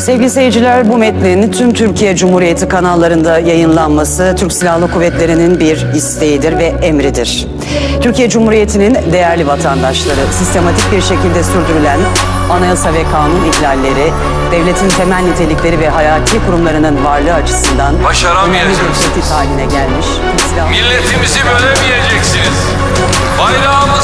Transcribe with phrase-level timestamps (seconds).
[0.00, 6.64] Sevgili seyirciler bu metnin tüm Türkiye Cumhuriyeti kanallarında yayınlanması Türk Silahlı Kuvvetleri'nin bir isteğidir ve
[6.64, 7.46] emridir.
[8.02, 11.98] Türkiye Cumhuriyeti'nin değerli vatandaşları sistematik bir şekilde sürdürülen
[12.50, 14.12] anayasa ve kanun ihlalleri,
[14.52, 19.30] devletin temel nitelikleri ve hayati kurumlarının varlığı açısından Başaramayacaksınız.
[19.30, 20.06] haline gelmiş.
[20.70, 22.58] Milletimizi bölemeyeceksiniz.
[23.38, 23.99] Bayrağımızı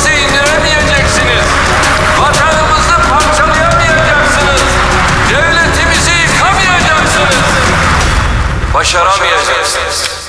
[8.87, 10.26] Başaramayacaksınız.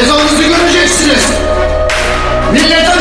[0.00, 1.24] Cezanızı göreceksiniz.
[2.52, 3.00] Millete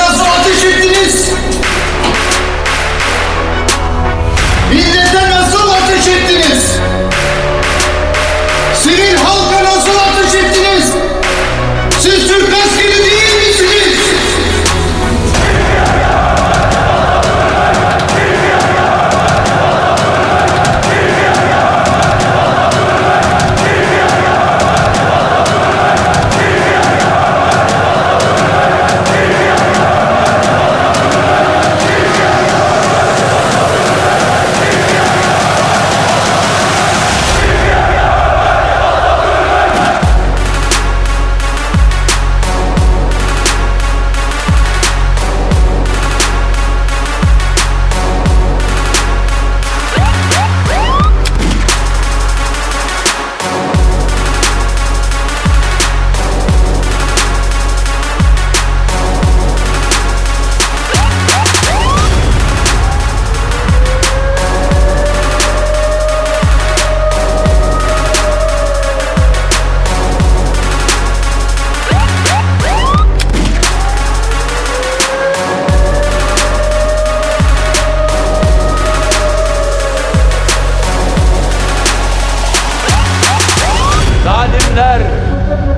[84.73, 85.01] Zalimler,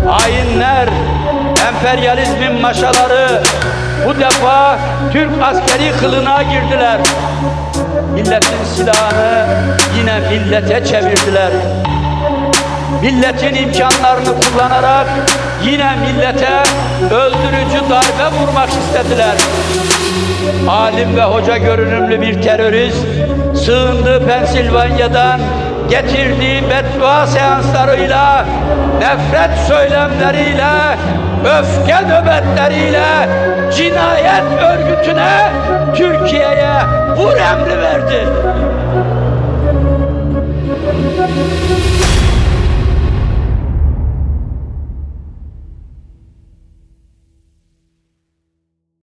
[0.08, 0.90] hainler,
[1.68, 3.42] emperyalizmin maşaları
[4.08, 4.80] bu defa
[5.14, 7.00] Türk askeri kılına girdiler.
[8.14, 9.46] Milletin silahını
[9.98, 11.52] yine millete çevirdiler.
[13.02, 15.08] Milletin imkanlarını kullanarak
[15.64, 16.64] yine millete
[17.16, 19.36] öldürücü darbe vurmak istediler.
[20.70, 23.06] Alim ve hoca görünümlü bir terörist
[23.66, 25.40] sığındığı Pensilvanya'dan
[25.90, 28.46] getirdiği beddua seanslarıyla,
[29.00, 30.98] nefret söylemleriyle,
[31.60, 33.30] öfke nöbetleriyle
[33.78, 35.52] cinayet örgütüne
[35.96, 36.76] Türkiye'ye
[37.18, 38.26] vur emri verdi.